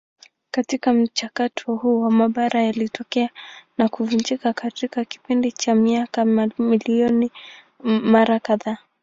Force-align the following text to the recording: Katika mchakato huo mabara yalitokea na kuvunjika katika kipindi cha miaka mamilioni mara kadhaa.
Katika 0.51 0.93
mchakato 0.93 1.75
huo 1.75 2.11
mabara 2.11 2.63
yalitokea 2.63 3.29
na 3.77 3.89
kuvunjika 3.89 4.53
katika 4.53 5.05
kipindi 5.05 5.51
cha 5.51 5.75
miaka 5.75 6.25
mamilioni 6.25 7.31
mara 7.83 8.39
kadhaa. 8.39 8.77